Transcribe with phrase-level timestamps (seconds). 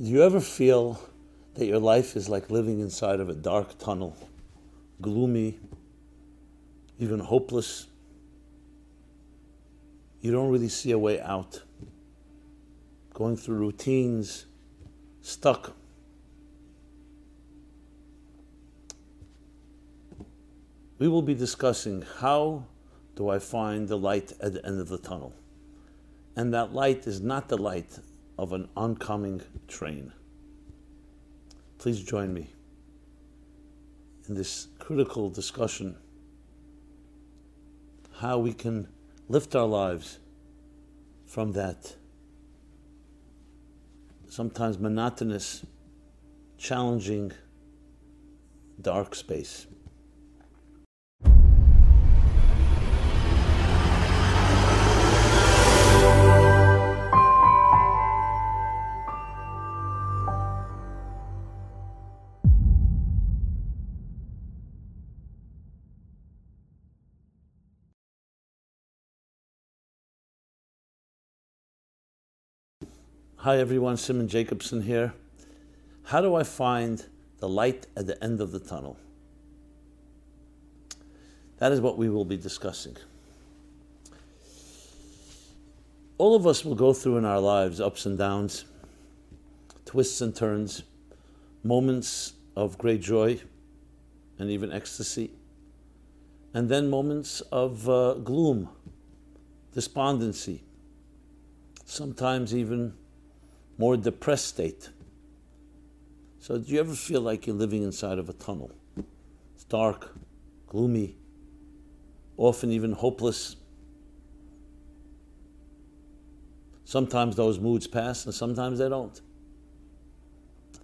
[0.00, 0.98] Do you ever feel
[1.56, 4.16] that your life is like living inside of a dark tunnel,
[5.02, 5.58] gloomy,
[6.98, 7.86] even hopeless?
[10.22, 11.60] You don't really see a way out.
[13.12, 14.46] Going through routines,
[15.20, 15.76] stuck.
[20.98, 22.64] We will be discussing how
[23.16, 25.34] do I find the light at the end of the tunnel.
[26.36, 27.98] And that light is not the light
[28.40, 30.14] of an oncoming train.
[31.76, 32.48] Please join me
[34.26, 35.94] in this critical discussion
[38.20, 38.88] how we can
[39.28, 40.20] lift our lives
[41.26, 41.96] from that
[44.26, 45.66] sometimes monotonous,
[46.56, 47.32] challenging,
[48.80, 49.66] dark space.
[73.44, 75.14] Hi everyone, Simon Jacobson here.
[76.02, 77.02] How do I find
[77.38, 78.98] the light at the end of the tunnel?
[81.56, 82.98] That is what we will be discussing.
[86.18, 88.66] All of us will go through in our lives ups and downs,
[89.86, 90.82] twists and turns,
[91.64, 93.40] moments of great joy
[94.38, 95.30] and even ecstasy,
[96.52, 98.68] and then moments of uh, gloom,
[99.72, 100.62] despondency,
[101.86, 102.92] sometimes even
[103.80, 104.90] more depressed state.
[106.38, 108.70] So, do you ever feel like you're living inside of a tunnel?
[109.54, 110.14] It's dark,
[110.66, 111.16] gloomy,
[112.36, 113.56] often even hopeless.
[116.84, 119.18] Sometimes those moods pass and sometimes they don't.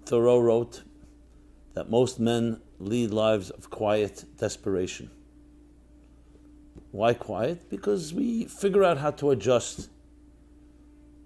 [0.06, 0.82] Thoreau wrote
[1.74, 5.10] that most men lead lives of quiet desperation.
[6.92, 7.68] Why quiet?
[7.68, 9.90] Because we figure out how to adjust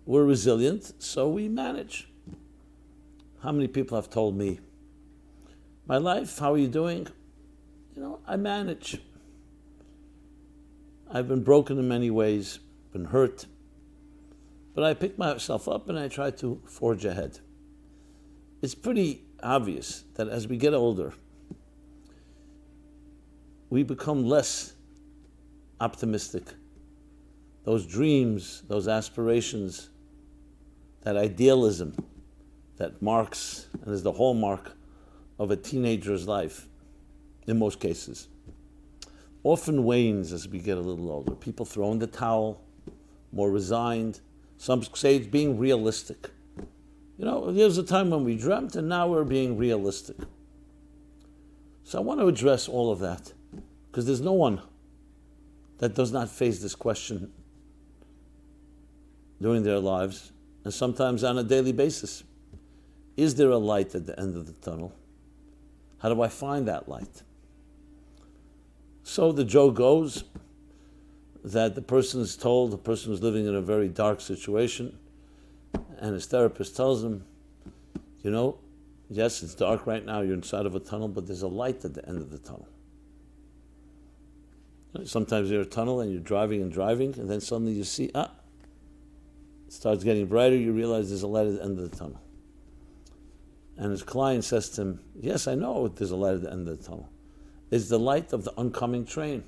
[0.06, 2.08] we're resilient, so we manage.
[3.42, 4.60] How many people have told me,
[5.86, 7.06] My life, how are you doing?
[7.94, 9.00] You know, I manage.
[11.10, 12.60] I've been broken in many ways,
[12.92, 13.46] been hurt,
[14.74, 17.40] but I pick myself up and I try to forge ahead.
[18.62, 21.14] It's pretty obvious that as we get older,
[23.70, 24.74] we become less
[25.80, 26.44] optimistic.
[27.70, 29.90] Those dreams, those aspirations,
[31.02, 31.94] that idealism
[32.78, 34.72] that marks and is the hallmark
[35.38, 36.66] of a teenager's life,
[37.46, 38.26] in most cases,
[39.44, 41.36] often wanes as we get a little older.
[41.36, 42.60] People throw in the towel,
[43.30, 44.18] more resigned.
[44.56, 46.28] Some say it's being realistic.
[47.18, 50.16] You know, there's a time when we dreamt, and now we're being realistic.
[51.84, 53.32] So I want to address all of that
[53.92, 54.60] because there's no one
[55.78, 57.30] that does not face this question
[59.40, 60.32] during their lives
[60.64, 62.24] and sometimes on a daily basis.
[63.16, 64.92] Is there a light at the end of the tunnel?
[65.98, 67.22] How do I find that light?
[69.02, 70.24] So the joke goes
[71.42, 74.96] that the person is told, the person is living in a very dark situation,
[75.98, 77.24] and his therapist tells him,
[78.22, 78.58] you know,
[79.08, 81.94] yes, it's dark right now, you're inside of a tunnel, but there's a light at
[81.94, 82.68] the end of the tunnel.
[85.04, 88.10] Sometimes you're in a tunnel and you're driving and driving, and then suddenly you see,
[88.14, 88.30] ah,
[89.70, 92.20] starts getting brighter, you realize there's a light at the end of the tunnel.
[93.76, 96.68] And his client says to him, Yes, I know there's a light at the end
[96.68, 97.08] of the tunnel.
[97.70, 99.44] It's the light of the oncoming train.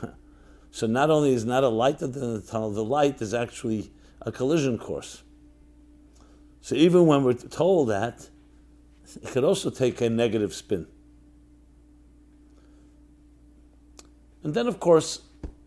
[0.70, 3.20] so not only is not a light at the end of the tunnel, the light
[3.22, 5.22] is actually a collision course.
[6.60, 8.28] So even when we're told that,
[9.20, 10.86] it could also take a negative spin.
[14.44, 15.22] And then, of course,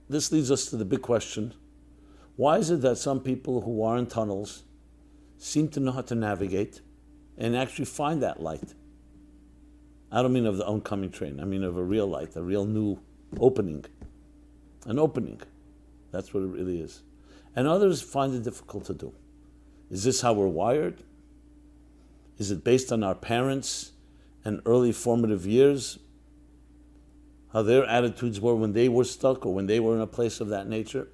[0.09, 1.53] this leads us to the big question
[2.35, 4.63] why is it that some people who are in tunnels
[5.37, 6.81] seem to know how to navigate
[7.37, 8.73] and actually find that light?
[10.11, 12.65] I don't mean of the oncoming train, I mean of a real light, a real
[12.65, 12.99] new
[13.39, 13.85] opening.
[14.85, 15.41] An opening.
[16.11, 17.01] That's what it really is.
[17.55, 19.13] And others find it difficult to do.
[19.89, 21.03] Is this how we're wired?
[22.37, 23.91] Is it based on our parents
[24.43, 25.99] and early formative years?
[27.53, 30.41] How their attitudes were when they were stuck or when they were in a place
[30.41, 31.07] of that nature?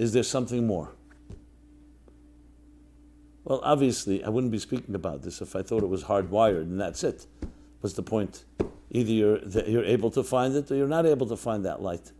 [0.00, 0.92] Is there something more?
[3.44, 6.80] Well, obviously, I wouldn't be speaking about this if I thought it was hardwired, and
[6.80, 7.26] that's it.
[7.80, 8.46] What's the point?
[8.90, 12.12] Either you're, you're able to find it or you're not able to find that light.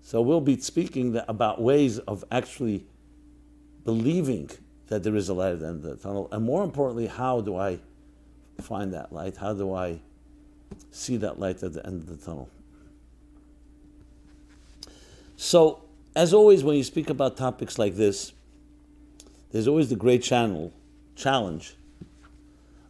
[0.00, 2.86] So we'll be speaking about ways of actually
[3.84, 4.48] believing
[4.86, 7.42] that there is a light at the end of the tunnel, and more importantly, how
[7.42, 7.78] do I
[8.62, 9.36] find that light?
[9.36, 10.00] How do I
[10.90, 12.48] see that light at the end of the tunnel?
[15.44, 15.82] So,
[16.16, 18.32] as always, when you speak about topics like this,
[19.52, 20.72] there's always the great channel
[21.16, 21.76] challenge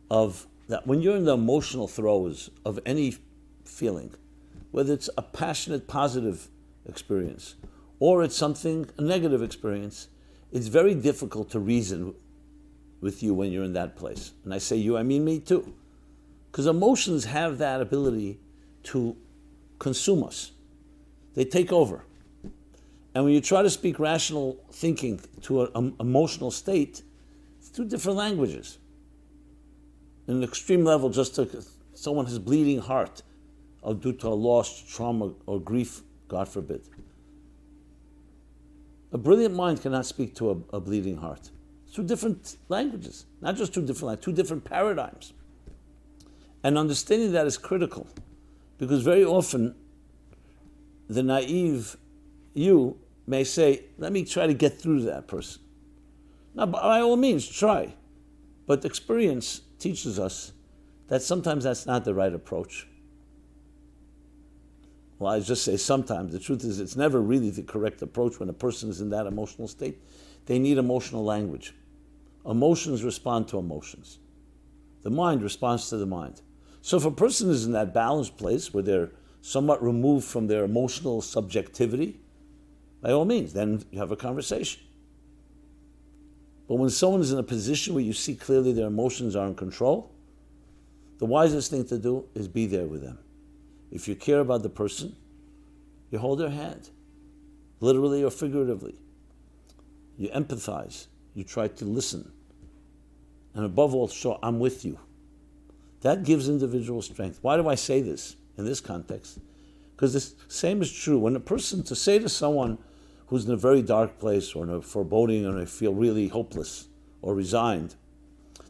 [0.09, 3.17] of that when you're in the emotional throes of any
[3.65, 4.15] feeling,
[4.71, 6.47] whether it's a passionate, positive
[6.87, 7.57] experience
[7.99, 10.07] or it's something, a negative experience,
[10.53, 12.15] it's very difficult to reason
[13.01, 14.31] with you when you're in that place.
[14.45, 15.75] And I say you, I mean me too.
[16.53, 18.39] Because emotions have that ability
[18.85, 19.17] to
[19.81, 20.53] consume us,
[21.35, 22.05] they take over.
[23.15, 27.03] And when you try to speak rational thinking to an um, emotional state,
[27.59, 28.79] it's two different languages.
[30.27, 31.65] In an extreme level, just to,
[31.95, 33.23] someone has bleeding heart
[33.83, 36.83] or due to a loss, trauma, or grief, God forbid.
[39.13, 41.51] A brilliant mind cannot speak to a, a bleeding heart.
[41.85, 45.35] It's two different languages, not just two different languages, two different paradigms.
[46.65, 48.09] And understanding that is critical,
[48.79, 49.77] because very often
[51.09, 51.97] the naive
[52.55, 55.63] you may say, let me try to get through to that person.
[56.55, 57.95] Now, by all means, try.
[58.67, 60.53] But experience teaches us
[61.09, 62.87] that sometimes that's not the right approach.
[65.19, 66.33] Well, I just say sometimes.
[66.33, 69.27] The truth is, it's never really the correct approach when a person is in that
[69.27, 69.99] emotional state.
[70.47, 71.75] They need emotional language.
[72.47, 74.19] Emotions respond to emotions,
[75.03, 76.43] the mind responds to the mind.
[76.83, 80.65] So, if a person is in that balanced place where they're somewhat removed from their
[80.65, 82.21] emotional subjectivity,
[83.05, 84.81] by all means, then you have a conversation.
[86.67, 89.55] But when someone is in a position where you see clearly their emotions are in
[89.55, 90.11] control,
[91.19, 93.19] the wisest thing to do is be there with them.
[93.93, 95.15] If you care about the person,
[96.11, 96.89] you hold their hand,
[97.81, 98.95] literally or figuratively.
[100.17, 102.33] You empathize, you try to listen,
[103.53, 104.99] and above all, show I'm with you.
[106.01, 107.39] That gives individual strength.
[107.43, 109.41] Why do I say this in this context?
[109.95, 112.79] Because the same is true when a person to say to someone,
[113.35, 116.87] who's in a very dark place or in a foreboding and I feel really hopeless
[117.21, 117.97] or resigned,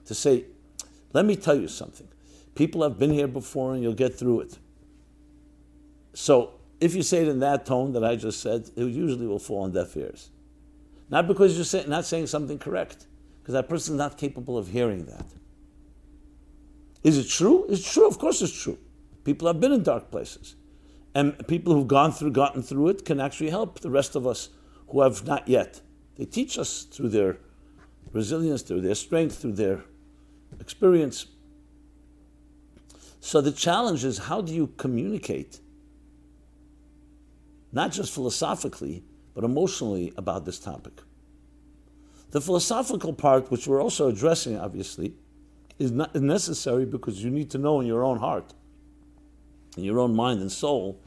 [0.07, 0.47] to say,
[1.13, 2.09] let me tell you something.
[2.55, 4.59] People have been here before and you'll get through it.
[6.15, 9.39] So if you say it in that tone that I just said, it usually will
[9.39, 10.31] fall on deaf ears.
[11.11, 13.07] Not because you're say, not saying something correct,
[13.43, 15.27] because that person is not capable of hearing that.
[17.03, 17.67] Is it true?
[17.69, 18.09] It's true.
[18.09, 18.79] Of course it's true.
[19.25, 20.57] People have been in dark places.
[21.15, 24.49] And people who've gone through, gotten through it, can actually help the rest of us
[24.89, 25.81] who have not yet.
[26.17, 27.39] They teach us through their
[28.13, 29.85] resilience, through their strength, through their
[30.61, 31.27] experience.
[33.21, 35.61] So the challenge is how do you communicate,
[37.73, 41.01] not just philosophically, but emotionally about this topic?
[42.33, 45.15] The philosophical part, which we're also addressing, obviously,
[45.79, 48.53] is not necessary because you need to know in your own heart
[49.77, 50.99] in your own mind and soul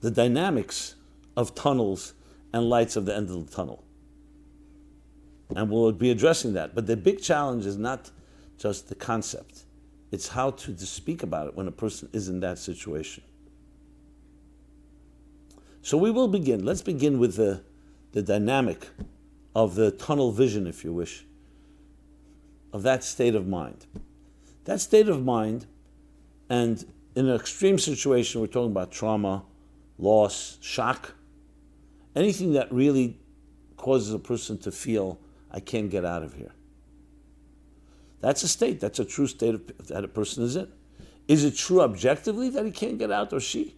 [0.00, 0.94] the dynamics
[1.36, 2.14] of tunnels
[2.52, 3.82] and lights of the end of the tunnel.
[5.54, 6.74] And we'll be addressing that.
[6.74, 8.10] But the big challenge is not
[8.58, 9.64] just the concept,
[10.10, 13.22] it's how to, speak about it when a person is in that situation.
[15.82, 16.64] So we will begin.
[16.64, 17.62] Let's begin with the,
[18.12, 18.88] the dynamic
[19.54, 21.24] of the tunnel vision, if you wish,
[22.72, 23.86] of that state of mind.
[24.64, 25.66] That state of mind
[26.48, 26.84] and
[27.16, 29.42] in an extreme situation, we're talking about trauma,
[29.98, 31.14] loss, shock,
[32.14, 33.18] anything that really
[33.78, 35.18] causes a person to feel,
[35.50, 36.52] I can't get out of here.
[38.20, 38.80] That's a state.
[38.80, 40.70] That's a true state of, that a person is in.
[41.26, 43.76] Is it true objectively that he can't get out or she?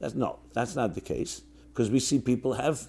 [0.00, 1.42] That's, no, that's not the case.
[1.68, 2.88] Because we see people have,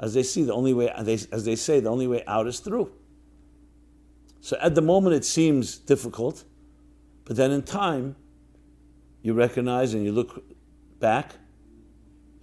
[0.00, 2.90] as they see, the only way, as they say, the only way out is through.
[4.40, 6.44] So at the moment it seems difficult,
[7.24, 8.16] but then in time,
[9.26, 10.44] you recognize and you look
[11.00, 11.34] back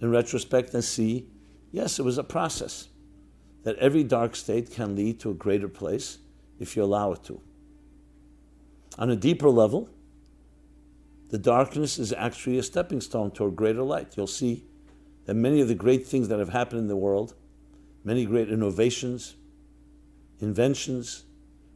[0.02, 1.26] in retrospect and see,
[1.72, 2.88] yes, it was a process.
[3.62, 6.18] That every dark state can lead to a greater place
[6.60, 7.40] if you allow it to.
[8.98, 9.88] On a deeper level,
[11.30, 14.18] the darkness is actually a stepping stone toward greater light.
[14.18, 14.66] You'll see
[15.24, 17.32] that many of the great things that have happened in the world,
[18.04, 19.36] many great innovations,
[20.38, 21.24] inventions,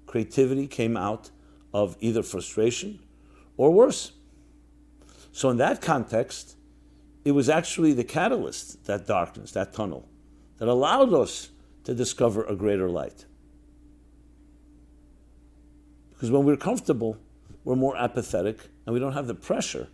[0.04, 1.30] creativity came out
[1.72, 3.00] of either frustration
[3.56, 4.12] or worse,
[5.32, 6.56] so, in that context,
[7.24, 10.08] it was actually the catalyst, that darkness, that tunnel,
[10.58, 11.50] that allowed us
[11.84, 13.24] to discover a greater light.
[16.10, 17.16] Because when we're comfortable,
[17.64, 19.88] we're more apathetic and we don't have the pressure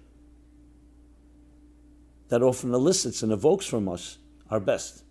[2.29, 4.19] that often elicits and evokes from us
[4.50, 5.05] our best.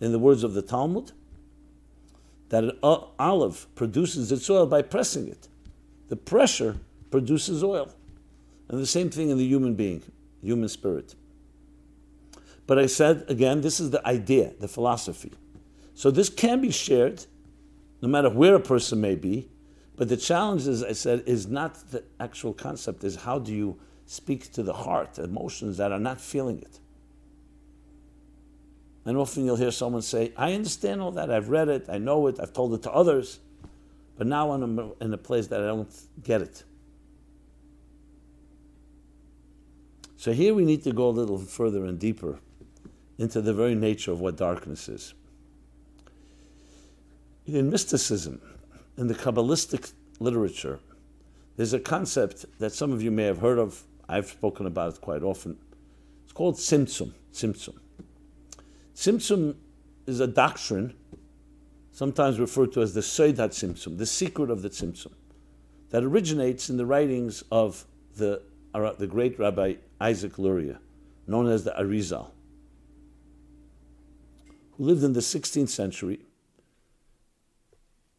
[0.00, 1.12] In the words of the Talmud,
[2.50, 5.48] that an olive produces its oil by pressing it.
[6.08, 6.76] The pressure
[7.10, 7.92] produces oil.
[8.68, 10.02] And the same thing in the human being,
[10.42, 11.14] human spirit.
[12.66, 15.32] But I said again, this is the idea, the philosophy.
[15.94, 17.24] So this can be shared
[18.00, 19.48] no matter where a person may be.
[19.96, 23.78] But the challenge, as I said, is not the actual concept, is how do you
[24.06, 26.80] speak to the heart, emotions that are not feeling it.
[29.06, 32.26] And often you'll hear someone say, I understand all that, I've read it, I know
[32.26, 33.38] it, I've told it to others,
[34.16, 35.92] but now I'm in a place that I don't
[36.22, 36.64] get it.
[40.24, 42.38] So here we need to go a little further and deeper
[43.18, 45.12] into the very nature of what darkness is.
[47.44, 48.40] In mysticism,
[48.96, 50.80] in the Kabbalistic literature,
[51.58, 53.82] there's a concept that some of you may have heard of.
[54.08, 55.58] I've spoken about it quite often.
[56.22, 57.12] It's called Tzimtzum.
[57.34, 57.74] Tzimtzum.
[58.94, 59.56] Tzimtzum
[60.06, 60.94] is a doctrine,
[61.92, 65.12] sometimes referred to as the Seidat Tzimtzum, the secret of the Tzimtzum,
[65.90, 67.84] that originates in the writings of
[68.16, 68.40] the,
[68.72, 70.80] the great Rabbi Isaac Luria,
[71.26, 72.30] known as the Arizal,
[74.72, 76.20] who lived in the 16th century.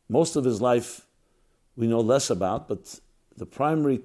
[0.07, 1.07] Most of his life
[1.75, 2.99] we know less about, but
[3.37, 4.01] the primary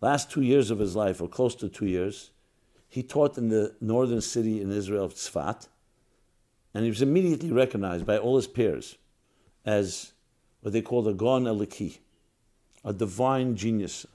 [0.00, 2.30] last two years of his life, or close to two years,
[2.88, 5.68] he taught in the northern city in Israel of Tzfat,
[6.74, 8.96] and he was immediately recognized by all his peers
[9.64, 10.12] as
[10.60, 11.98] what they called a Gon Eliki,
[12.84, 14.06] a divine genius,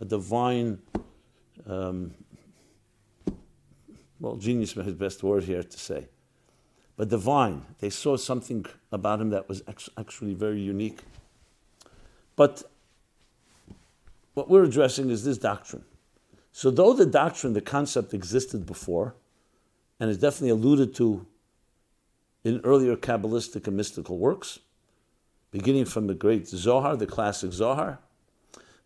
[0.00, 0.78] a divine,
[1.66, 2.14] um,
[4.20, 6.08] well, genius is his best word here to say,
[6.96, 7.62] but divine.
[7.80, 9.62] They saw something about him that was
[9.98, 11.00] actually very unique.
[12.34, 12.62] But
[14.34, 15.84] what we're addressing is this doctrine.
[16.52, 19.14] So, though the doctrine, the concept existed before,
[20.00, 21.26] and is definitely alluded to
[22.44, 24.60] in earlier Kabbalistic and mystical works,
[25.50, 27.98] beginning from the great Zohar, the classic Zohar,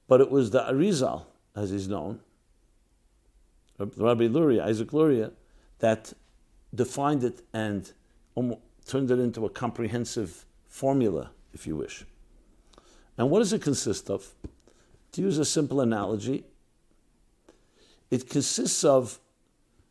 [0.09, 2.21] but it was the Arizal, as he's known,
[3.97, 5.33] Rabbi Luria, Isaac Luria,
[5.79, 6.13] that
[6.75, 7.91] defined it and
[8.87, 12.05] turned it into a comprehensive formula, if you wish.
[13.17, 14.35] And what does it consist of?
[15.13, 16.45] To use a simple analogy,
[18.11, 19.19] it consists of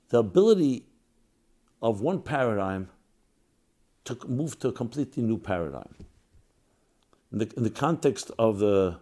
[0.10, 0.86] the ability
[1.82, 2.90] of one paradigm
[4.06, 5.96] to move to a completely new paradigm.
[7.32, 9.00] In the, in the context of the,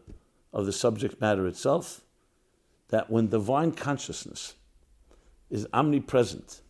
[0.53, 2.01] of the subject matter itself,
[2.89, 4.56] that when divine consciousness
[5.50, 6.62] is omnipresent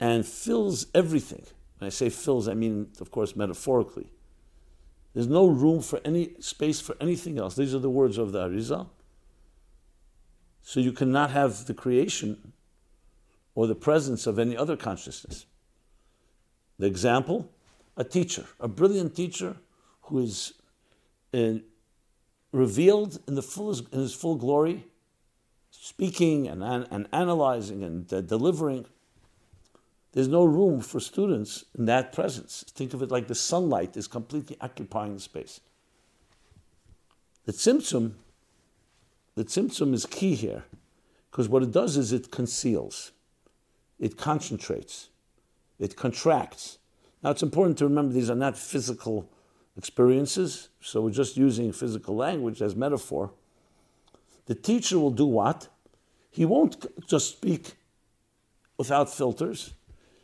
[0.00, 1.44] and fills everything,
[1.78, 4.10] when I say fills, I mean, of course, metaphorically,
[5.14, 7.56] there's no room for any space for anything else.
[7.56, 8.88] These are the words of the Arizal.
[10.62, 12.52] So you cannot have the creation
[13.54, 15.46] or the presence of any other consciousness.
[16.78, 17.50] The example,
[17.96, 19.56] a teacher, a brilliant teacher
[20.02, 20.52] who is
[21.32, 21.64] in,
[22.52, 24.86] revealed in, the full, in his full glory,
[25.80, 28.86] speaking and, and analyzing and uh, delivering.
[30.12, 32.64] There's no room for students in that presence.
[32.74, 35.60] Think of it like the sunlight is completely occupying the space.
[37.44, 38.14] The tzimtzum
[39.38, 40.64] the tzimtzum is key here
[41.30, 43.12] because what it does is it conceals,
[44.00, 45.10] it concentrates,
[45.78, 46.78] it contracts.
[47.22, 49.30] Now it's important to remember these are not physical
[49.76, 53.30] experiences, so we're just using physical language as metaphor.
[54.48, 55.68] The teacher will do what?
[56.30, 57.74] He won't just speak
[58.78, 59.74] without filters.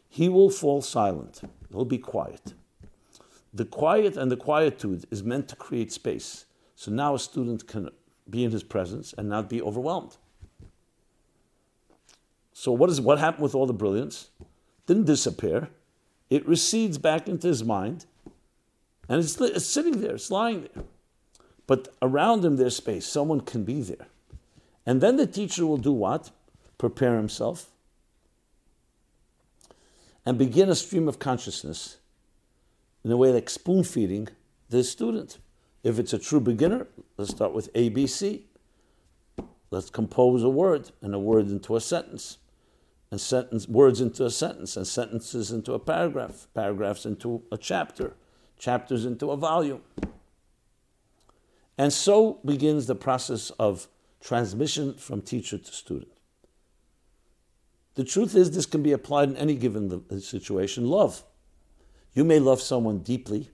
[0.09, 1.43] He will fall silent.
[1.71, 2.55] He'll be quiet.
[3.53, 6.47] The quiet and the quietude is meant to create space.
[6.75, 7.91] So now a student can
[8.29, 10.17] be in his presence and not be overwhelmed.
[12.55, 14.31] So what is what happened with all the brilliance?
[14.87, 15.69] Didn't disappear.
[16.31, 18.07] It recedes back into his mind,
[19.07, 20.85] and it's, it's sitting there, it's lying there.
[21.67, 23.07] But around him there's space.
[23.07, 24.07] Someone can be there.
[24.87, 26.31] And then the teacher will do what?
[26.79, 27.71] Prepare himself
[30.27, 31.99] and begin a stream of consciousness
[33.05, 34.29] in a way like spoon feeding
[34.71, 35.39] the student.
[35.83, 36.87] If it's a true beginner,
[37.17, 38.43] let's start with ABC.
[39.71, 42.39] Let's compose a word and a word into a sentence,
[43.11, 48.15] and sentence words into a sentence, and sentences into a paragraph, paragraphs into a chapter,
[48.59, 49.83] chapters into a volume.
[51.77, 53.89] And so begins the process of
[54.25, 56.09] transmission from teacher to student.
[57.95, 60.87] The truth is, this can be applied in any given uh, situation.
[60.87, 61.23] Love.
[62.15, 63.51] You may love someone deeply,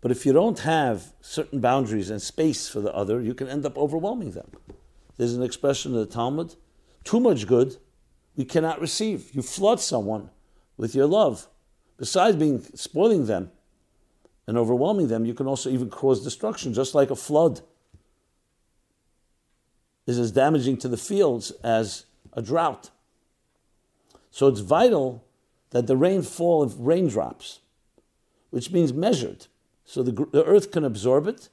[0.00, 3.66] but if you don't have certain boundaries and space for the other, you can end
[3.66, 4.50] up overwhelming them.
[5.16, 6.56] There's an expression in the Talmud
[7.04, 7.76] too much good
[8.36, 9.34] we cannot receive.
[9.34, 10.30] You flood someone
[10.76, 11.48] with your love,
[11.98, 13.50] besides being spoiling them
[14.46, 17.60] and overwhelming them, you can also even cause destruction, just like a flood
[20.06, 22.90] is as damaging to the fields as a drought.
[24.30, 25.24] So it's vital
[25.70, 27.60] that the rain fall in raindrops,
[28.50, 29.46] which means measured,
[29.84, 31.48] so the, the earth can absorb it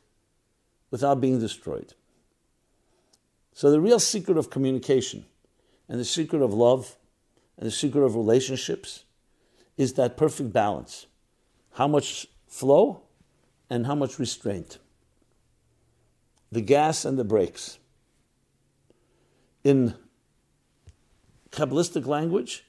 [0.92, 1.94] without being destroyed.
[3.54, 5.26] So the real secret of communication
[5.90, 6.96] and the secret of love
[7.58, 9.04] and the secret of relationships
[9.78, 11.08] is that perfect balance.
[11.74, 13.02] How much flow
[13.70, 14.78] and how much restraint.
[16.52, 17.80] The gas and the brakes.
[19.68, 19.96] In
[21.52, 22.64] Kabbalistic language,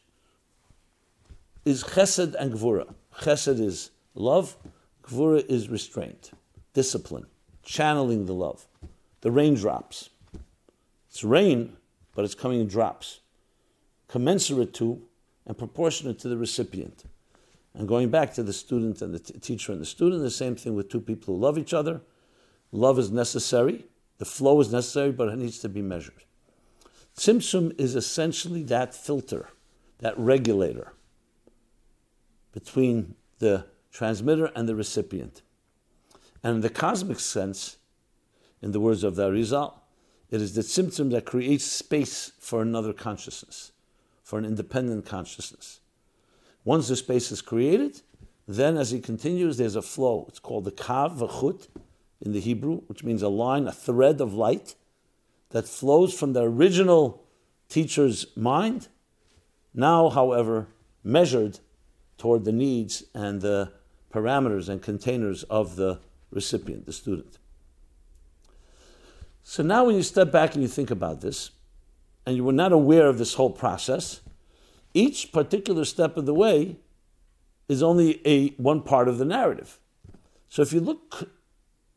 [1.64, 2.92] is chesed and gvura.
[3.20, 4.56] Chesed is love,
[5.04, 6.32] gvura is restraint,
[6.74, 7.26] discipline,
[7.62, 8.66] channeling the love.
[9.20, 10.10] The raindrops.
[11.08, 11.76] It's rain,
[12.16, 13.20] but it's coming in drops,
[14.08, 15.00] commensurate to
[15.46, 17.04] and proportionate to the recipient.
[17.74, 20.56] And going back to the student and the t- teacher and the student, the same
[20.56, 22.00] thing with two people who love each other.
[22.72, 23.84] Love is necessary,
[24.18, 26.24] the flow is necessary, but it needs to be measured.
[27.18, 29.48] Tzimtzum is essentially that filter,
[29.98, 30.92] that regulator
[32.52, 35.42] between the transmitter and the recipient.
[36.44, 37.78] And in the cosmic sense,
[38.62, 39.74] in the words of the Arizal,
[40.30, 43.72] it is the tzimtzum that creates space for another consciousness
[44.22, 45.80] for an independent consciousness.
[46.64, 48.02] Once the space is created,
[48.46, 50.26] then as he continues, there's a flow.
[50.28, 51.66] It's called the kav v'chut
[52.20, 54.76] in the Hebrew, which means a line, a thread of light
[55.50, 57.24] that flows from the original
[57.68, 58.88] teacher's mind,
[59.74, 60.68] now, however,
[61.04, 61.60] measured
[62.16, 63.72] toward the needs and the
[64.12, 66.00] parameters and containers of the
[66.30, 67.38] recipient, the student.
[69.42, 71.50] So now, when you step back and you think about this,
[72.26, 74.20] and you were not aware of this whole process,
[74.92, 76.76] each particular step of the way
[77.68, 79.78] is only a one part of the narrative.
[80.48, 81.30] So if you look,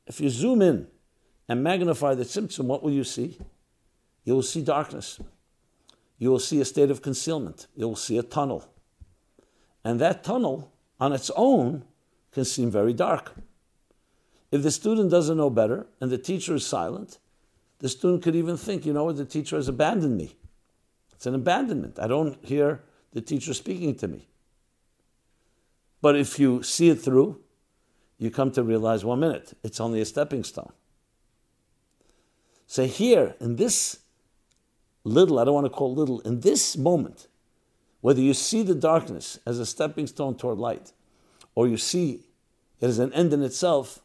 [0.08, 0.88] if you zoom in
[1.48, 3.38] and magnify the tzimtzum, what will you see?
[4.24, 5.20] You will see darkness.
[6.18, 7.68] You will see a state of concealment.
[7.76, 8.68] You will see a tunnel.
[9.84, 11.84] And that tunnel on its own
[12.32, 13.34] can seem very dark.
[14.52, 17.18] If the student doesn't know better and the teacher is silent,
[17.80, 20.36] the student could even think, you know what, the teacher has abandoned me.
[21.14, 21.98] It's an abandonment.
[22.00, 24.28] I don't hear the teacher speaking to me.
[26.02, 27.42] But if you see it through,
[28.18, 30.72] you come to realize one minute, it's only a stepping stone.
[32.72, 34.00] So, here, in this
[35.04, 37.28] little, I don't want to call little, in this moment,
[38.00, 40.94] whether you see the darkness as a stepping stone toward light,
[41.54, 42.22] or you see
[42.80, 44.00] it as an end in itself,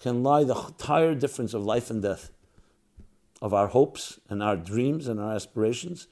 [0.00, 2.30] can lie the entire difference of life and death
[3.40, 6.06] of our hopes and our dreams and our aspirations,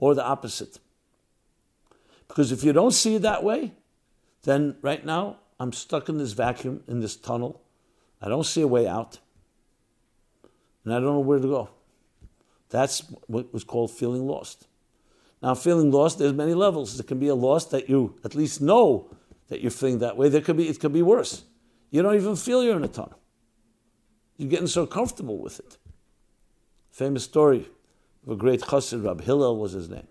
[0.00, 0.80] or the opposite.
[2.26, 3.72] Because if you don't see it that way,
[4.42, 7.62] then right now I'm stuck in this vacuum, in this tunnel.
[8.20, 9.20] I don't see a way out.
[10.86, 11.68] And I don't know where to go.
[12.70, 14.68] That's what was called feeling lost.
[15.42, 16.96] Now, feeling lost, there's many levels.
[16.96, 19.10] There can be a loss that you at least know
[19.48, 20.28] that you're feeling that way.
[20.28, 21.42] There could be, it could be worse.
[21.90, 23.18] You don't even feel you're in a tunnel.
[24.36, 25.76] You're getting so comfortable with it.
[26.90, 27.68] Famous story
[28.24, 30.06] of a great chassid, Reb Hillel was his name.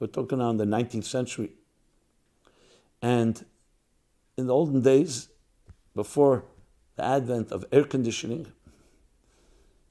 [0.00, 1.52] We're talking now in the 19th century.
[3.00, 3.44] And
[4.36, 5.28] in the olden days,
[5.94, 6.44] before
[6.96, 8.52] the advent of air conditioning,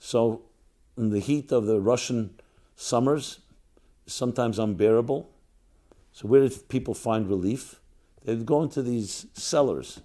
[0.06, 0.44] so
[0.96, 2.40] in the heat of the Russian
[2.76, 3.40] summers,
[4.06, 5.28] sometimes unbearable.
[6.12, 7.80] So where did people find relief?
[8.24, 10.02] They'd go into these cellars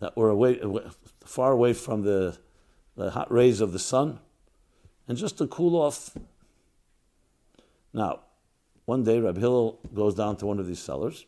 [0.00, 0.60] that were away,
[1.24, 2.36] far away from the
[2.96, 4.18] the hot rays of the sun,
[5.08, 6.14] and just to cool off.
[7.94, 8.20] Now,
[8.84, 11.24] one day Reb Hillel goes down to one of these cellars.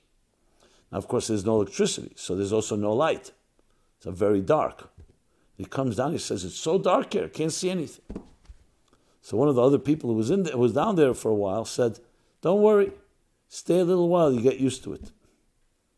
[0.90, 3.32] Now, of course, there's no electricity, so there's also no light.
[3.96, 4.90] It's very dark.
[5.62, 8.20] He comes down, he says, It's so dark here, can't see anything.
[9.20, 11.36] So one of the other people who was in there, was down there for a
[11.36, 12.00] while said,
[12.40, 12.90] Don't worry,
[13.48, 15.12] stay a little while, you get used to it.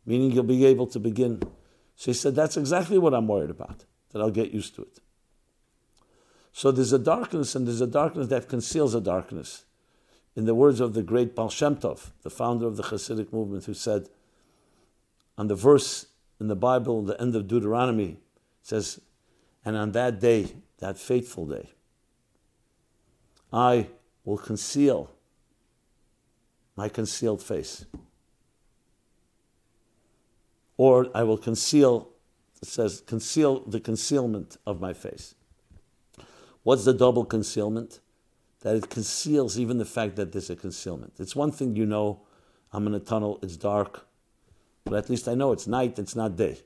[0.04, 1.42] Meaning you'll be able to begin.
[1.96, 5.00] So he said, That's exactly what I'm worried about, that I'll get used to it.
[6.52, 9.64] So there's a darkness, and there's a darkness that conceals a darkness.
[10.36, 13.64] In the words of the great Baal Shem Tov, the founder of the Hasidic movement,
[13.64, 14.10] who said,
[15.38, 18.18] on the verse in the Bible, the end of Deuteronomy,
[18.60, 19.00] says,
[19.64, 21.70] And on that day, that fateful day,
[23.52, 23.88] I
[24.24, 25.10] will conceal
[26.76, 27.86] my concealed face.
[30.76, 32.10] Or I will conceal,
[32.60, 35.34] it says, conceal the concealment of my face.
[36.64, 38.00] What's the double concealment?
[38.60, 41.14] That it conceals even the fact that there's a concealment.
[41.18, 42.22] It's one thing you know,
[42.72, 44.06] I'm in a tunnel, it's dark,
[44.84, 46.58] but at least I know it's night, it's not day.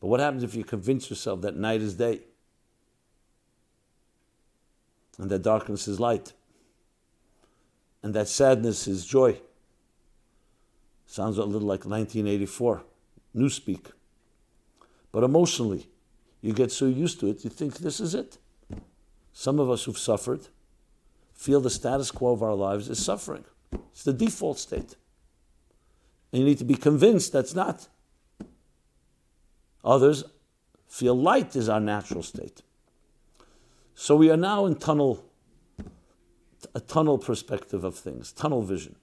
[0.00, 2.20] But what happens if you convince yourself that night is day
[5.18, 6.32] and that darkness is light
[8.02, 9.38] and that sadness is joy?
[11.06, 12.82] Sounds a little like 1984,
[13.36, 13.90] Newspeak.
[15.12, 15.88] But emotionally,
[16.40, 18.38] you get so used to it, you think this is it.
[19.32, 20.48] Some of us who've suffered
[21.34, 23.44] feel the status quo of our lives is suffering.
[23.92, 24.96] It's the default state.
[26.32, 27.88] And you need to be convinced that's not.
[29.84, 30.24] Others
[30.88, 32.62] feel light is our natural state.
[33.94, 35.24] So we are now in tunnel,
[36.74, 38.96] a tunnel perspective of things, tunnel vision.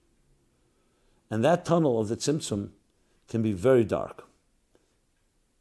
[1.29, 2.69] And that tunnel of the tzimtzum
[3.27, 4.27] can be very dark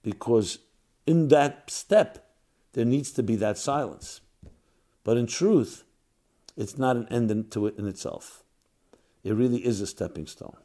[0.03, 0.59] because
[1.07, 2.31] in that step
[2.73, 4.21] there needs to be that silence.
[5.03, 5.85] But in truth,
[6.57, 8.43] it's not an end to it in itself.
[9.25, 10.57] It really is a stepping stone.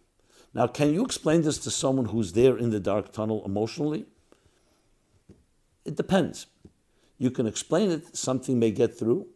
[0.53, 4.05] Now, can you explain this to someone who's there in the dark tunnel emotionally?
[5.85, 6.47] It depends.
[7.17, 9.27] You can explain it, something may get through.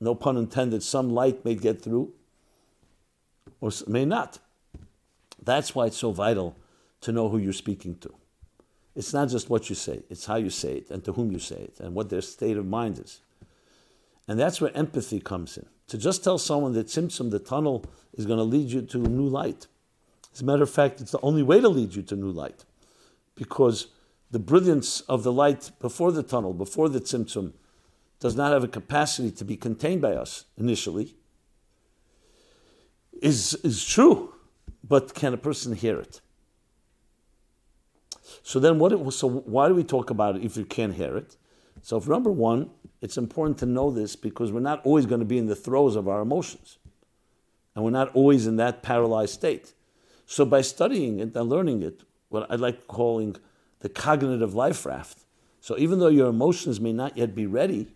[0.00, 2.12] No pun intended, some light may get through,
[3.60, 4.38] or may not.
[5.42, 6.56] That's why it's so vital
[7.02, 8.14] to know who you're speaking to.
[8.96, 11.38] It's not just what you say, it's how you say it and to whom you
[11.38, 13.20] say it and what their state of mind is.
[14.26, 15.66] And that's where empathy comes in.
[15.88, 19.28] To just tell someone that tzimtzum, the tunnel, is going to lead you to new
[19.28, 19.66] light.
[20.32, 22.64] As a matter of fact, it's the only way to lead you to new light.
[23.34, 23.88] Because
[24.30, 27.52] the brilliance of the light before the tunnel, before the Tzimtzum,
[28.20, 31.14] does not have a capacity to be contained by us initially,
[33.20, 34.34] is, is true.
[34.86, 36.20] But can a person hear it?
[38.42, 38.92] So then, what?
[38.92, 41.36] It, so why do we talk about it if you can't hear it?
[41.82, 45.26] So, if number one, it's important to know this because we're not always going to
[45.26, 46.78] be in the throes of our emotions,
[47.74, 49.74] and we're not always in that paralyzed state.
[50.26, 53.36] So, by studying it and learning it, what I like calling
[53.80, 55.24] the cognitive life raft.
[55.60, 57.94] So, even though your emotions may not yet be ready,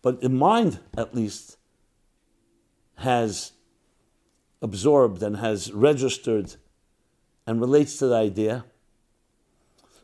[0.00, 1.56] but the mind at least
[2.96, 3.52] has
[4.62, 6.54] absorbed and has registered
[7.46, 8.64] and relates to the idea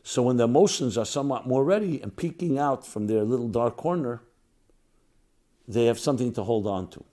[0.07, 3.75] so when the emotions are somewhat more ready and peeking out from their little dark
[3.75, 4.21] corner,
[5.67, 7.03] they have something to hold on to.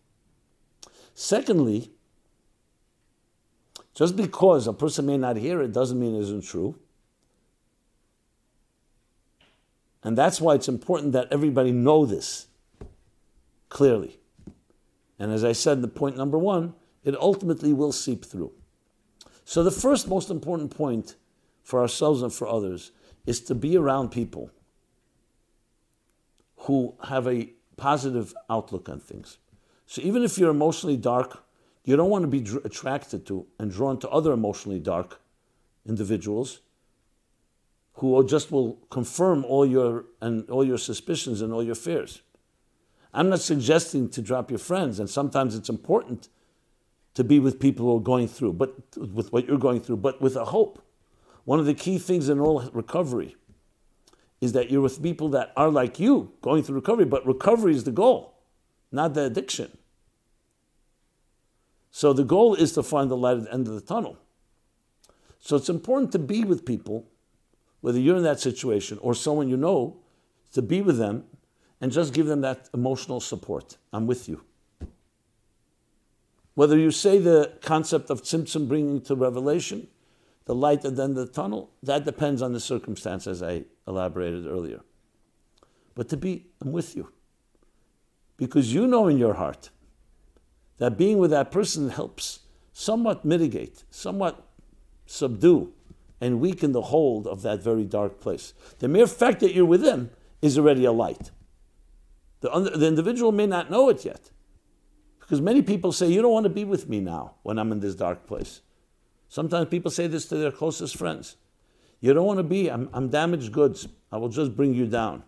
[1.14, 1.90] Secondly,
[3.94, 6.78] just because a person may not hear it doesn't mean it isn't true.
[10.02, 12.48] And that's why it's important that everybody know this
[13.68, 14.18] clearly.
[15.18, 18.52] And as I said, the point number one, it ultimately will seep through.
[19.44, 21.16] So the first most important point
[21.62, 22.90] for ourselves and for others
[23.26, 24.50] is to be around people
[26.56, 29.38] who have a positive outlook on things.
[29.86, 31.44] So even if you're emotionally dark,
[31.84, 35.20] you don't want to be attracted to and drawn to other emotionally dark
[35.86, 36.60] individuals
[37.94, 42.22] who just will confirm all your and all your suspicions and all your fears.
[43.14, 46.28] I'm not suggesting to drop your friends, and sometimes it's important
[47.14, 50.20] to be with people who are going through, but with what you're going through, but
[50.22, 50.82] with a hope
[51.44, 53.36] one of the key things in all recovery
[54.40, 57.84] is that you're with people that are like you, going through recovery, but recovery is
[57.84, 58.34] the goal,
[58.90, 59.76] not the addiction.
[61.90, 64.18] So the goal is to find the light at the end of the tunnel.
[65.40, 67.08] So it's important to be with people,
[67.82, 69.98] whether you're in that situation or someone you know,
[70.52, 71.24] to be with them
[71.80, 73.76] and just give them that emotional support.
[73.92, 74.42] I'm with you.
[76.54, 79.88] Whether you say the concept of tzimtzum bringing to revelation,
[80.44, 84.46] the light at the end of the tunnel, that depends on the circumstances I elaborated
[84.46, 84.80] earlier.
[85.94, 87.10] But to be, I'm with you.
[88.36, 89.70] Because you know in your heart
[90.78, 92.40] that being with that person helps
[92.72, 94.46] somewhat mitigate, somewhat
[95.06, 95.72] subdue,
[96.22, 98.54] and weaken the hold of that very dark place.
[98.78, 101.32] The mere fact that you're with them is already a light.
[102.40, 104.30] The, the individual may not know it yet.
[105.18, 107.80] Because many people say, You don't want to be with me now when I'm in
[107.80, 108.60] this dark place.
[109.28, 111.36] Sometimes people say this to their closest friends.
[112.00, 113.88] You don't want to be, I'm, I'm damaged goods.
[114.12, 115.24] I will just bring you down.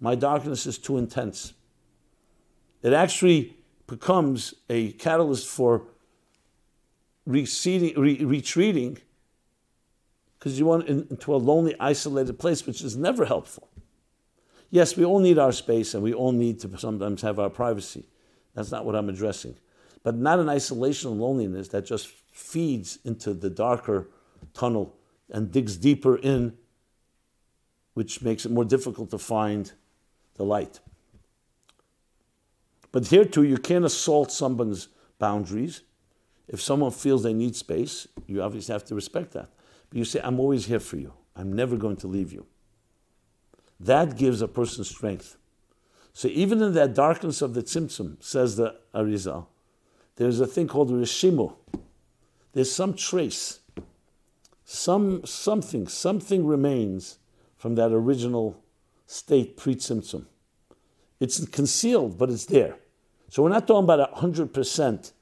[0.00, 1.54] My darkness is too intense.
[2.82, 5.84] It actually becomes a catalyst for
[7.24, 8.98] receding, re- retreating
[10.46, 13.68] because you want into a lonely, isolated place, which is never helpful.
[14.70, 18.06] Yes, we all need our space and we all need to sometimes have our privacy.
[18.54, 19.56] That's not what I'm addressing.
[20.04, 24.06] But not an isolation and loneliness that just feeds into the darker
[24.54, 24.94] tunnel
[25.32, 26.56] and digs deeper in,
[27.94, 29.72] which makes it more difficult to find
[30.36, 30.78] the light.
[32.92, 34.86] But here too, you can't assault someone's
[35.18, 35.82] boundaries.
[36.46, 39.50] If someone feels they need space, you obviously have to respect that.
[39.90, 41.12] But you say, I'm always here for you.
[41.34, 42.46] I'm never going to leave you.
[43.78, 45.36] That gives a person strength.
[46.12, 49.46] So even in that darkness of the tzimtzum, says the Arizal,
[50.16, 51.54] there's a thing called rishimu.
[52.54, 53.60] There's some trace,
[54.64, 57.18] some something, something remains
[57.58, 58.62] from that original
[59.06, 60.24] state pre-tzimtzum.
[61.20, 62.76] It's concealed, but it's there.
[63.28, 65.12] So we're not talking about a hundred percent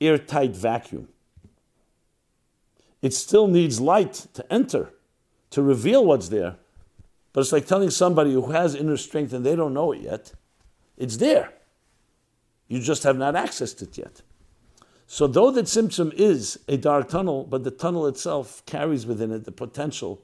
[0.00, 1.08] airtight vacuum.
[3.04, 4.94] It still needs light to enter,
[5.50, 6.56] to reveal what's there.
[7.34, 10.32] But it's like telling somebody who has inner strength and they don't know it yet,
[10.96, 11.52] it's there.
[12.66, 14.22] You just have not accessed it yet.
[15.06, 19.44] So, though the tzimtzum is a dark tunnel, but the tunnel itself carries within it
[19.44, 20.22] the potential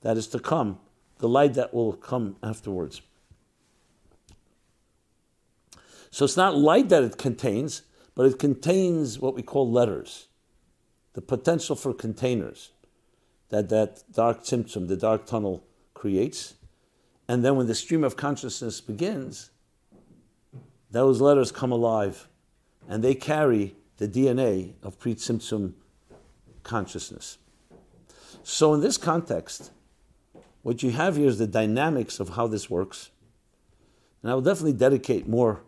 [0.00, 0.80] that is to come,
[1.18, 3.02] the light that will come afterwards.
[6.10, 7.82] So, it's not light that it contains,
[8.16, 10.26] but it contains what we call letters,
[11.16, 12.72] the potential for containers
[13.48, 16.56] that that dark tzimtzum, the dark tunnel, creates.
[17.26, 19.50] And then when the stream of consciousness begins,
[20.90, 22.28] those letters come alive
[22.86, 25.72] and they carry the DNA of pre tzimtzum
[26.62, 27.38] consciousness.
[28.42, 29.70] So, in this context,
[30.62, 33.08] what you have here is the dynamics of how this works.
[34.22, 35.62] And I will definitely dedicate more,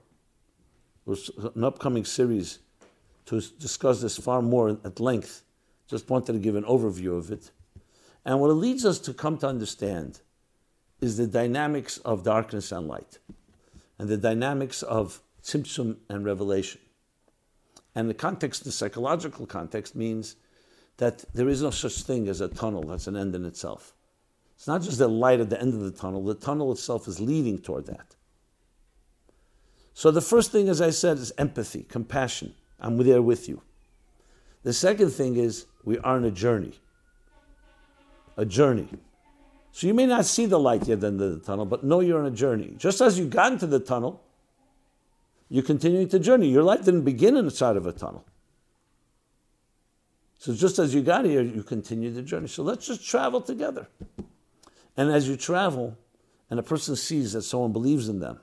[1.07, 2.59] an upcoming series,
[3.29, 5.43] to discuss this far more at length.
[5.87, 7.51] Just wanted to give an overview of it.
[8.25, 10.21] And what it leads us to come to understand
[11.03, 13.19] is the dynamics of darkness and light,
[13.99, 16.81] and the dynamics of tzimtzum and revelation.
[17.95, 20.37] And the context, the psychological context, means
[20.97, 23.95] that there is no such thing as a tunnel that's an end in itself.
[24.57, 27.21] It's not just the light at the end of the tunnel, the tunnel itself is
[27.21, 28.17] leading toward that.
[29.93, 32.55] So the first thing, as I said, is empathy, compassion.
[32.81, 33.63] I'm there with you.
[34.63, 36.75] The second thing is we are on a journey.
[38.37, 38.89] A journey.
[39.73, 41.85] So you may not see the light yet at the end of the tunnel, but
[41.85, 42.75] know you're on a journey.
[42.77, 44.23] Just as you got into the tunnel,
[45.49, 46.49] you're continuing to journey.
[46.49, 48.25] Your life didn't begin inside of a tunnel.
[50.39, 52.49] So just as you got here, you continue the journey.
[52.49, 53.89] So let's just travel together.
[54.97, 55.97] And as you travel,
[56.51, 58.41] and a person sees that someone believes in them,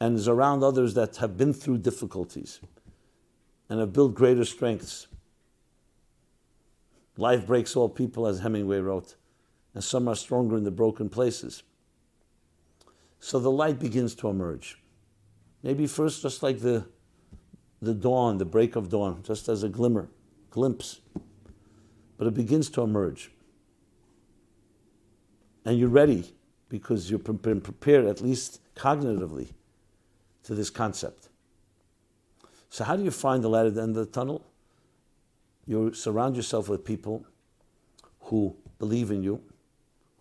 [0.00, 2.60] and is around others that have been through difficulties
[3.72, 5.06] and have built greater strengths.
[7.16, 9.16] Life breaks all people, as Hemingway wrote,
[9.72, 11.62] and some are stronger in the broken places.
[13.18, 14.78] So the light begins to emerge.
[15.62, 16.84] Maybe first, just like the,
[17.80, 20.10] the dawn, the break of dawn, just as a glimmer,
[20.50, 21.00] glimpse.
[22.18, 23.30] But it begins to emerge.
[25.64, 26.34] And you're ready
[26.68, 29.52] because you've been prepared, at least cognitively,
[30.42, 31.30] to this concept.
[32.72, 34.42] So, how do you find the light at the end of the tunnel?
[35.66, 37.26] You surround yourself with people
[38.22, 39.42] who believe in you,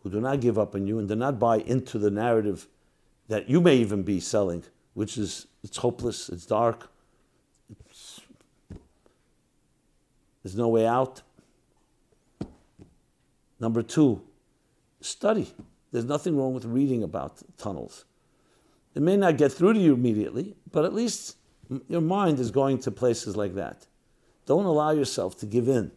[0.03, 2.67] who do not give up on you, and do not buy into the narrative
[3.29, 6.89] that you may even be selling which is it's hopeless, it's dark,
[7.69, 8.19] it's,
[10.43, 11.21] there's no way out.
[13.61, 14.21] Number two,
[14.99, 15.53] study.
[15.93, 18.03] There's nothing wrong with reading about tunnels.
[18.93, 21.37] It may not get through to you immediately, but at least
[21.87, 23.87] your mind is going to places like that.
[24.45, 25.91] Don't allow yourself to give in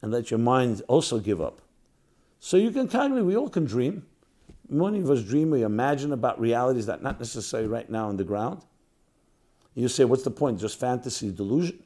[0.00, 1.60] and let your mind also give up.
[2.40, 4.06] So you can kind of, we all can dream.
[4.68, 8.24] Many of us dream, we imagine about realities that not necessarily right now on the
[8.24, 8.64] ground.
[9.74, 10.58] You say, what's the point?
[10.58, 11.82] Just fantasy, delusion?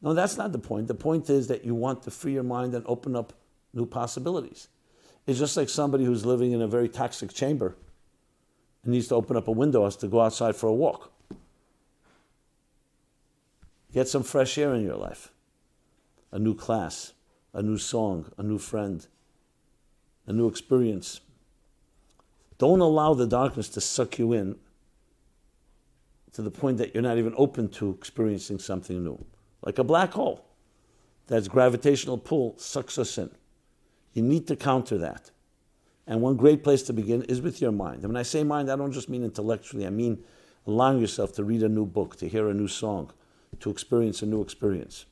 [0.00, 0.86] No, that's not the point.
[0.86, 3.32] The point is that you want to free your mind and open up
[3.74, 4.68] new possibilities.
[5.26, 7.76] It's just like somebody who's living in a very toxic chamber
[8.82, 11.12] and needs to open up a window has to go outside for a walk.
[13.92, 15.32] Get some fresh air in your life.
[16.30, 17.14] A new class,
[17.54, 19.06] a new song, a new friend,
[20.26, 21.20] a new experience.
[22.58, 24.56] Don't allow the darkness to suck you in
[26.32, 29.24] to the point that you're not even open to experiencing something new.
[29.62, 30.44] Like a black hole.
[31.26, 33.30] That's gravitational pull sucks us in.
[34.12, 35.30] You need to counter that.
[36.06, 38.02] And one great place to begin is with your mind.
[38.02, 40.24] And when I say mind, I don't just mean intellectually, I mean
[40.66, 43.10] allowing yourself to read a new book, to hear a new song,
[43.60, 45.06] to experience a new experience.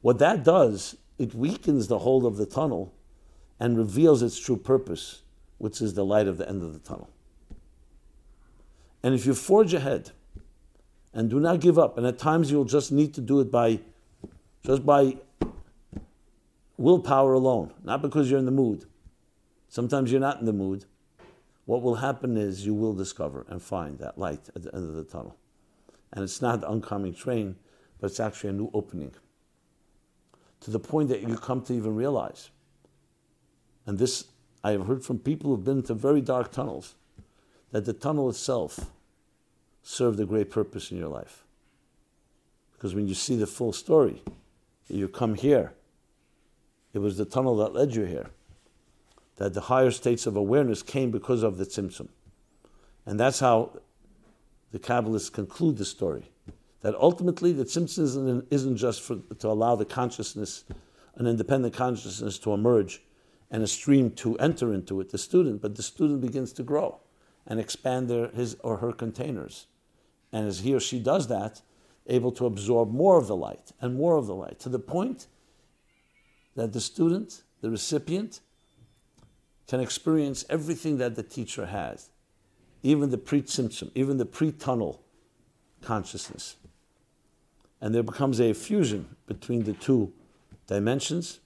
[0.00, 2.94] What that does, it weakens the hold of the tunnel
[3.58, 5.22] and reveals its true purpose
[5.58, 7.10] which is the light of the end of the tunnel.
[9.02, 10.10] And if you forge ahead
[11.12, 13.80] and do not give up, and at times you'll just need to do it by
[14.64, 15.16] just by
[16.76, 18.84] willpower alone, not because you're in the mood.
[19.68, 20.84] Sometimes you're not in the mood.
[21.64, 24.94] What will happen is you will discover and find that light at the end of
[24.94, 25.36] the tunnel.
[26.12, 27.56] And it's not the oncoming train,
[28.00, 29.12] but it's actually a new opening.
[30.60, 32.50] To the point that you come to even realize.
[33.86, 34.24] And this
[34.66, 36.96] I have heard from people who've been to very dark tunnels,
[37.70, 38.90] that the tunnel itself
[39.82, 41.44] served a great purpose in your life.
[42.72, 44.22] Because when you see the full story,
[44.88, 45.72] you come here,
[46.92, 48.30] it was the tunnel that led you here.
[49.36, 52.08] That the higher states of awareness came because of the tzimtzum.
[53.04, 53.78] And that's how
[54.72, 56.30] the Kabbalists conclude the story.
[56.82, 60.64] That ultimately the tzimtzum isn't just for, to allow the consciousness,
[61.16, 63.02] an independent consciousness to emerge
[63.50, 67.00] and a stream to enter into it, the student, but the student begins to grow
[67.46, 69.66] and expand their, his or her containers.
[70.32, 71.62] And as he or she does that,
[72.08, 75.26] able to absorb more of the light and more of the light to the point
[76.54, 78.40] that the student, the recipient,
[79.66, 82.10] can experience everything that the teacher has,
[82.86, 85.02] even the pre tzimtzum, even the pre tunnel
[85.82, 86.56] consciousness.
[87.80, 90.12] And there becomes a fusion between the two
[90.66, 91.40] dimensions,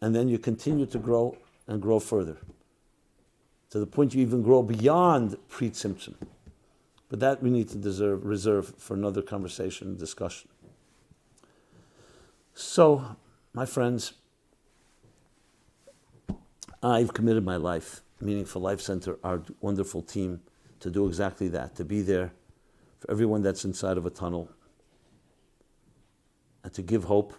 [0.00, 2.38] and then you continue to grow and grow further
[3.70, 6.14] to the point you even grow beyond pre tzimtzum.
[7.08, 10.48] But that we need to deserve, reserve for another conversation and discussion.
[12.54, 13.16] So,
[13.52, 14.12] my friends,
[16.82, 20.40] I've committed my life, Meaningful Life Center, our wonderful team,
[20.80, 22.32] to do exactly that, to be there
[22.98, 24.50] for everyone that's inside of a tunnel,
[26.64, 27.32] and to give hope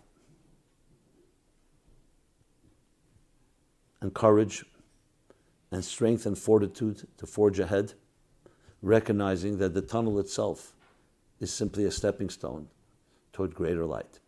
[4.02, 4.66] and courage
[5.72, 7.94] and strength and fortitude to forge ahead
[8.82, 10.74] recognizing that the tunnel itself
[11.40, 12.68] is simply a stepping stone
[13.34, 14.20] toward greater light.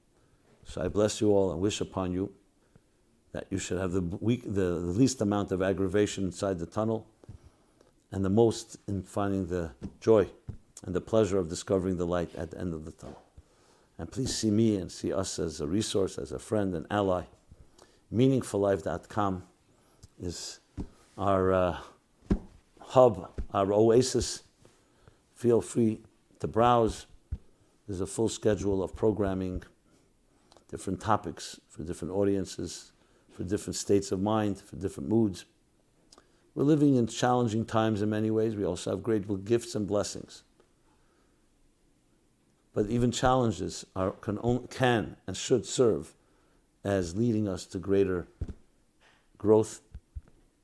[0.65, 2.33] So I bless you all and wish upon you
[3.33, 7.07] that you should have the, weak, the, the least amount of aggravation inside the tunnel
[8.11, 10.27] and the most in finding the joy
[10.83, 13.21] and the pleasure of discovering the light at the end of the tunnel.
[13.97, 17.23] And please see me and see us as a resource, as a friend and ally.
[18.13, 19.43] MeaningfulLife.com
[20.21, 20.59] is
[21.17, 21.77] our uh,
[22.79, 24.43] hub, our oasis.
[25.35, 26.01] Feel free
[26.39, 27.05] to browse.
[27.87, 29.63] There's a full schedule of programming,
[30.69, 32.90] different topics for different audiences,
[33.41, 35.45] for different states of mind, for different moods.
[36.53, 38.55] We're living in challenging times in many ways.
[38.55, 40.43] We also have great gifts and blessings.
[42.73, 46.13] But even challenges are, can, can and should serve
[46.83, 48.27] as leading us to greater
[49.37, 49.81] growth.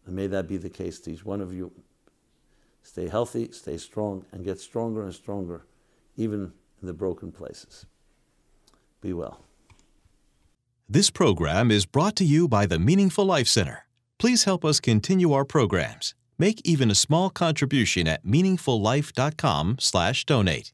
[0.05, 1.71] And may that be the case to each one of you.
[2.83, 5.65] Stay healthy, stay strong, and get stronger and stronger,
[6.15, 7.85] even in the broken places.
[9.01, 9.46] Be well.
[10.89, 13.79] This program is brought to you by the Meaningful Life Center.
[14.19, 16.15] Please help us continue our programs.
[16.39, 20.71] Make even a small contribution at meaningfullife.com/donate.